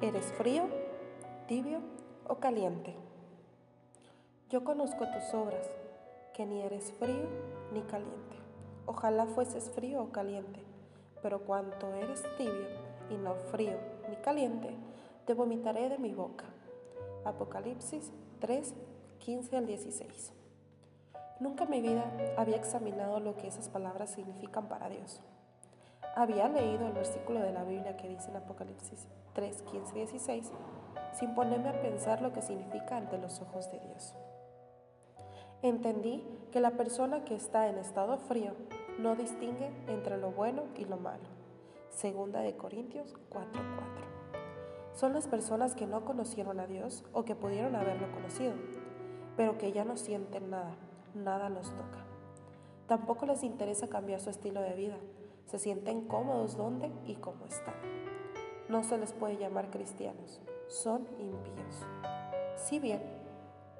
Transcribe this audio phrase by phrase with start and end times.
[0.00, 0.62] ¿Eres frío,
[1.48, 1.80] tibio
[2.28, 2.94] o caliente?
[4.48, 5.68] Yo conozco tus obras,
[6.34, 7.26] que ni eres frío
[7.72, 8.36] ni caliente.
[8.86, 10.62] Ojalá fueses frío o caliente,
[11.20, 12.68] pero cuanto eres tibio
[13.10, 13.76] y no frío
[14.08, 14.70] ni caliente,
[15.26, 16.44] te vomitaré de mi boca.
[17.24, 18.74] Apocalipsis 3,
[19.18, 20.32] 15 al 16.
[21.40, 22.04] Nunca en mi vida
[22.36, 25.20] había examinado lo que esas palabras significan para Dios.
[26.18, 30.52] Había leído el versículo de la Biblia que dice en Apocalipsis 3, 15 y 16
[31.12, 34.16] sin ponerme a pensar lo que significa ante los ojos de Dios.
[35.62, 38.54] Entendí que la persona que está en estado frío
[38.98, 41.22] no distingue entre lo bueno y lo malo.
[41.90, 44.94] Segunda de Corintios 4:4.
[44.94, 48.54] Son las personas que no conocieron a Dios o que pudieron haberlo conocido,
[49.36, 50.74] pero que ya no sienten nada,
[51.14, 52.04] nada los toca.
[52.88, 54.96] Tampoco les interesa cambiar su estilo de vida,
[55.48, 57.74] se sienten cómodos donde y cómo están.
[58.68, 61.86] No se les puede llamar cristianos, son impíos.
[62.56, 63.02] Si bien,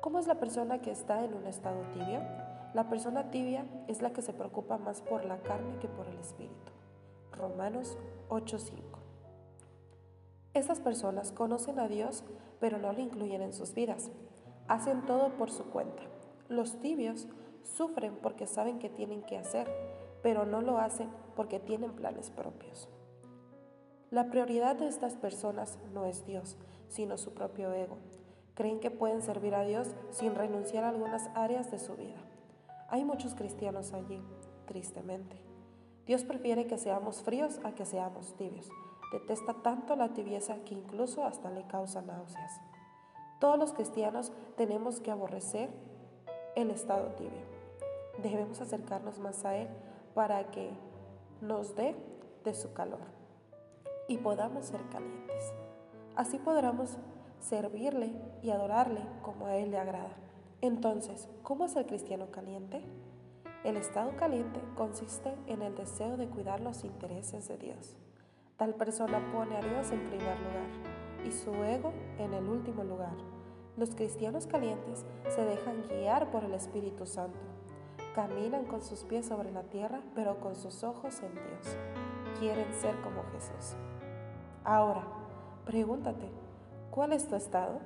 [0.01, 2.21] ¿cómo es la persona que está en un estado tibio?
[2.73, 6.19] La persona tibia es la que se preocupa más por la carne que por el
[6.19, 6.73] espíritu.
[7.33, 7.99] Romanos
[8.31, 8.99] 8:5.
[10.55, 12.25] Estas personas conocen a Dios,
[12.61, 14.11] pero no lo incluyen en sus vidas.
[14.69, 16.03] Hacen todo por su cuenta.
[16.49, 17.29] Los tibios
[17.63, 19.69] sufren porque saben que tienen que hacer,
[20.23, 22.89] pero no lo hacen porque tienen planes propios.
[24.11, 26.57] La prioridad de estas personas no es Dios,
[26.89, 27.99] sino su propio ego.
[28.55, 32.19] Creen que pueden servir a Dios sin renunciar a algunas áreas de su vida.
[32.89, 34.23] Hay muchos cristianos allí,
[34.67, 35.37] tristemente.
[36.07, 38.71] Dios prefiere que seamos fríos a que seamos tibios.
[39.13, 42.61] Detesta tanto la tibieza que incluso hasta le causa náuseas.
[43.41, 45.69] Todos los cristianos tenemos que aborrecer
[46.57, 47.43] el estado tibio.
[48.23, 49.69] Debemos acercarnos más a Él
[50.19, 50.69] para que
[51.41, 51.95] nos dé
[52.43, 52.99] de su calor
[54.09, 55.55] y podamos ser calientes.
[56.17, 56.99] Así podremos
[57.39, 58.11] servirle
[58.43, 60.17] y adorarle como a Él le agrada.
[60.61, 62.83] Entonces, ¿cómo es el cristiano caliente?
[63.63, 67.97] El estado caliente consiste en el deseo de cuidar los intereses de Dios.
[68.57, 70.69] Tal persona pone a Dios en primer lugar
[71.25, 73.15] y su ego en el último lugar.
[73.77, 77.58] Los cristianos calientes se dejan guiar por el Espíritu Santo
[78.19, 81.77] Caminan con sus pies sobre la tierra, pero con sus ojos en Dios.
[82.41, 83.77] Quieren ser como Jesús.
[84.65, 85.05] Ahora,
[85.65, 86.29] pregúntate,
[86.91, 87.79] ¿cuál es tu estado?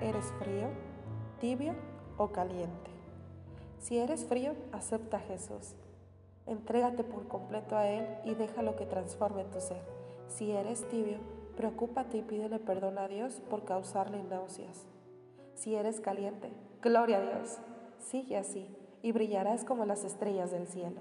[0.00, 0.68] ¿Eres frío,
[1.42, 1.74] tibio
[2.16, 2.90] o caliente?
[3.78, 5.74] Si eres frío, acepta a Jesús.
[6.46, 9.82] Entrégate por completo a Él y déjalo que transforme tu ser.
[10.28, 11.18] Si eres tibio,
[11.54, 14.86] preocúpate y pídele perdón a Dios por causarle náuseas.
[15.52, 16.50] Si eres caliente,
[16.80, 17.58] gloria a Dios.
[17.98, 21.00] Sigue así y brillarás como las estrellas del cielo.